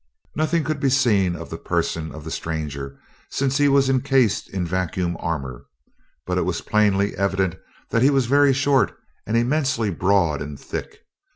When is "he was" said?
3.59-3.87, 8.01-8.25